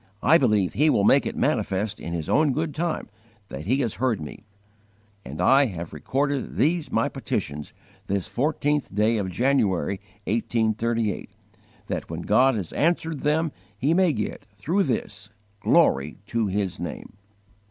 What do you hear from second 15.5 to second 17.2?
glory to His name."